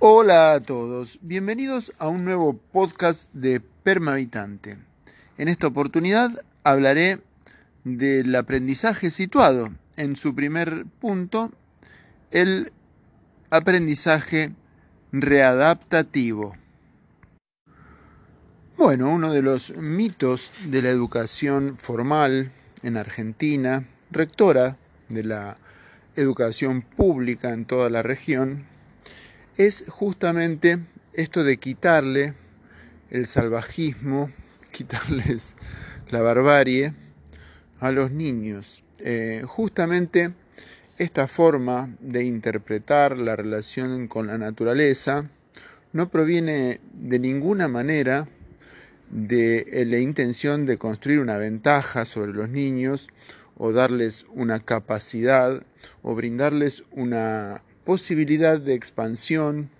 [0.00, 4.78] Hola a todos, bienvenidos a un nuevo podcast de Permahabitante.
[5.38, 6.30] En esta oportunidad
[6.62, 7.18] hablaré
[7.82, 11.50] del aprendizaje situado en su primer punto,
[12.30, 12.70] el
[13.50, 14.52] aprendizaje
[15.10, 16.54] readaptativo.
[18.76, 22.52] Bueno, uno de los mitos de la educación formal
[22.84, 24.76] en Argentina, rectora
[25.08, 25.56] de la
[26.14, 28.77] educación pública en toda la región,
[29.58, 30.78] es justamente
[31.12, 32.34] esto de quitarle
[33.10, 34.30] el salvajismo,
[34.70, 35.56] quitarles
[36.10, 36.94] la barbarie
[37.80, 38.84] a los niños.
[39.00, 40.32] Eh, justamente
[40.96, 45.28] esta forma de interpretar la relación con la naturaleza
[45.92, 48.28] no proviene de ninguna manera
[49.10, 53.08] de eh, la intención de construir una ventaja sobre los niños
[53.56, 55.64] o darles una capacidad
[56.02, 59.70] o brindarles una posibilidad de expansión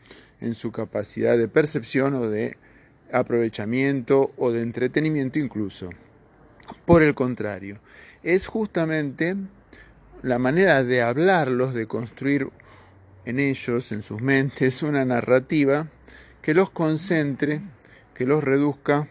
[0.40, 2.56] en su capacidad de percepción o de
[3.12, 5.90] aprovechamiento o de entretenimiento incluso.
[6.86, 7.80] Por el contrario,
[8.22, 9.36] es justamente
[10.22, 12.48] la manera de hablarlos, de construir
[13.26, 15.88] en ellos, en sus mentes, una narrativa
[16.40, 17.60] que los concentre,
[18.14, 19.06] que los reduzca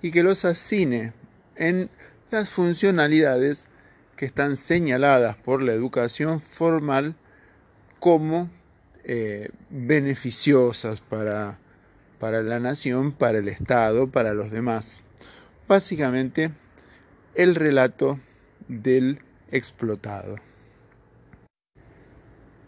[0.00, 1.12] y que los asine
[1.56, 1.90] en
[2.30, 3.68] las funcionalidades
[4.16, 7.16] que están señaladas por la educación formal
[8.00, 8.50] como
[9.04, 11.58] eh, beneficiosas para,
[12.18, 15.02] para la nación, para el Estado, para los demás.
[15.68, 16.50] Básicamente,
[17.34, 18.18] el relato
[18.66, 20.36] del explotado.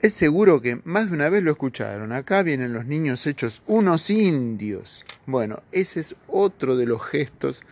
[0.00, 2.12] Es seguro que más de una vez lo escucharon.
[2.12, 5.05] Acá vienen los niños hechos unos indios.
[5.27, 7.62] Bueno, ese es otro de los gestos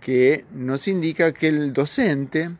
[0.00, 2.50] que nos indica que el docente,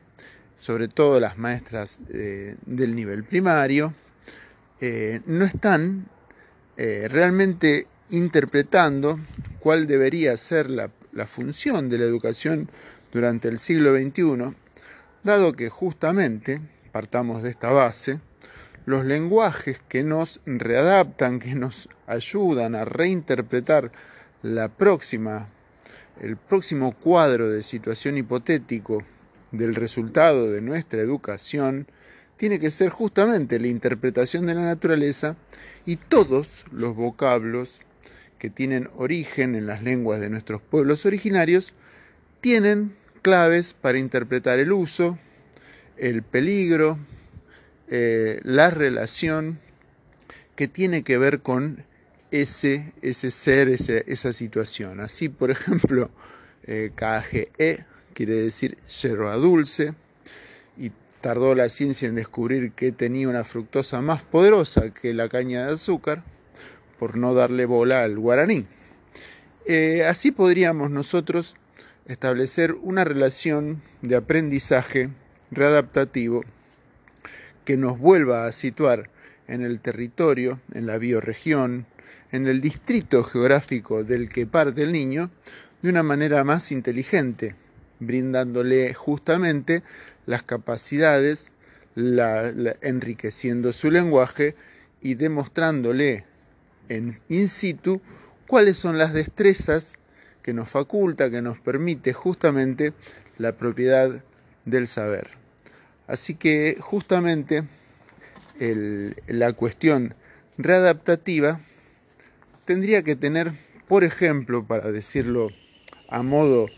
[0.57, 3.95] sobre todo las maestras eh, del nivel primario,
[4.87, 6.11] eh, no están
[6.77, 9.19] eh, realmente interpretando
[9.59, 12.69] cuál debería ser la, la función de la educación
[13.11, 14.55] durante el siglo XXI,
[15.23, 16.61] dado que justamente,
[16.93, 18.21] partamos de esta base,
[18.85, 23.91] los lenguajes que nos readaptan, que nos ayudan a reinterpretar
[24.43, 25.47] la próxima,
[26.21, 29.03] el próximo cuadro de situación hipotético
[29.51, 31.87] del resultado de nuestra educación,
[32.37, 35.37] tiene que ser justamente la interpretación de la naturaleza
[35.87, 37.83] y todos los vocablos
[38.39, 41.75] que tienen origen en las lenguas de nuestros pueblos originarios
[42.41, 45.19] tienen claves para interpretar el uso,
[45.97, 46.99] el peligro,
[47.89, 49.59] eh, la relación
[50.57, 51.85] que tiene que ver con
[52.31, 55.01] ese, ese ser, esa situación.
[55.01, 56.11] Así, por ejemplo,
[56.65, 59.95] eh, KGE quiere decir yerba dulce,
[61.25, 65.73] Tardó la ciencia en descubrir que tenía una fructosa más poderosa que la caña de
[65.73, 66.23] azúcar,
[66.99, 68.67] por no darle bola al guaraní.
[69.65, 71.57] Eh, así podríamos nosotros
[72.05, 75.09] establecer una relación de aprendizaje
[75.51, 76.45] readaptativo
[77.65, 79.09] que nos vuelva a situar
[79.49, 81.87] en el territorio, en la bioregión,
[82.33, 85.31] en el distrito geográfico del que parte el niño,
[85.81, 87.55] de una manera más inteligente,
[87.99, 89.83] brindándole justamente
[90.27, 91.53] las capacidades,
[91.97, 94.57] enriqueciendo su lenguaje
[95.01, 96.25] y demostrándole
[96.89, 98.01] en in situ
[98.47, 99.95] cuáles son las destrezas
[100.43, 102.93] que nos faculta, que nos permite justamente
[103.39, 104.23] la propiedad
[104.65, 105.31] del saber.
[106.07, 107.65] Así que justamente
[109.27, 110.15] la cuestión
[110.59, 111.61] readaptativa
[112.65, 113.53] tendría que tener,
[113.89, 115.49] por ejemplo, para decirlo
[116.09, 116.69] a modo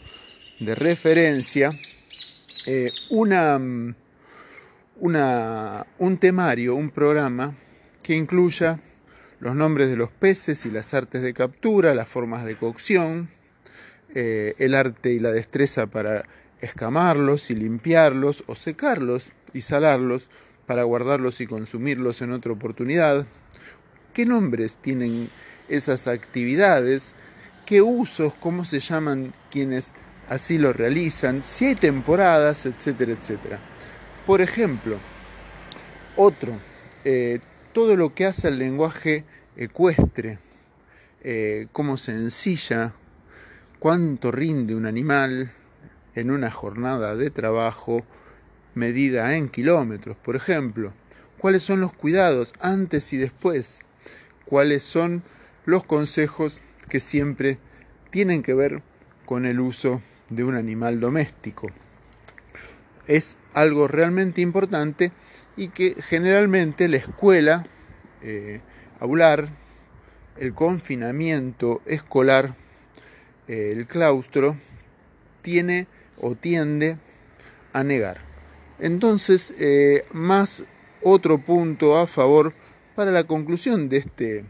[0.60, 1.70] de referencia,
[2.66, 3.60] eh, una,
[4.98, 7.54] una, un temario, un programa
[8.02, 8.80] que incluya
[9.38, 13.28] los nombres de los peces y las artes de captura, las formas de cocción,
[14.14, 16.24] eh, el arte y la destreza para
[16.60, 20.28] escamarlos y limpiarlos o secarlos y salarlos
[20.66, 23.26] para guardarlos y consumirlos en otra oportunidad.
[24.12, 25.30] ¿Qué nombres tienen
[25.68, 27.14] esas actividades?
[27.66, 28.34] ¿Qué usos?
[28.34, 29.94] ¿Cómo se llaman quienes
[30.28, 33.58] así lo realizan, si hay temporadas, etcétera, etcétera.
[34.26, 34.98] Por ejemplo,
[36.16, 36.58] otro,
[37.04, 37.40] eh,
[37.72, 39.24] todo lo que hace el lenguaje
[39.56, 40.38] ecuestre,
[41.22, 42.92] eh, cómo se ensilla,
[43.78, 45.52] cuánto rinde un animal
[46.14, 48.04] en una jornada de trabajo
[48.74, 50.92] medida en kilómetros, por ejemplo,
[51.38, 53.84] cuáles son los cuidados antes y después,
[54.44, 55.22] cuáles son
[55.64, 57.58] los consejos que siempre
[58.10, 58.82] tienen que ver
[59.24, 60.00] con el uso
[60.30, 61.68] de un animal doméstico.
[63.06, 65.12] Es algo realmente importante
[65.56, 67.64] y que generalmente la escuela,
[68.22, 68.60] eh,
[70.38, 72.54] el confinamiento escolar,
[73.48, 74.56] eh, el claustro,
[75.42, 75.86] tiene
[76.18, 76.98] o tiende
[77.72, 78.18] a negar.
[78.78, 80.64] Entonces, eh, más
[81.02, 82.52] otro punto a favor
[82.94, 84.44] para la conclusión de este,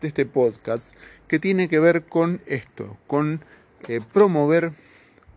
[0.00, 0.94] de este podcast,
[1.26, 3.44] que tiene que ver con esto, con
[3.88, 4.72] eh, promover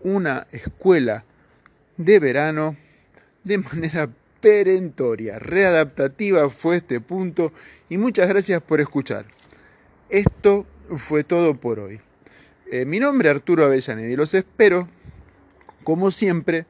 [0.01, 1.25] una escuela
[1.97, 2.77] de verano
[3.43, 4.09] de manera
[4.41, 7.51] perentoria, readaptativa fue este punto
[7.89, 9.25] y muchas gracias por escuchar.
[10.09, 10.65] Esto
[10.95, 11.99] fue todo por hoy.
[12.71, 14.87] Eh, mi nombre es Arturo Avellaneda y los espero,
[15.83, 16.65] como siempre,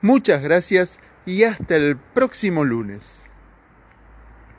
[0.00, 3.29] Muchas gracias y hasta el próximo lunes.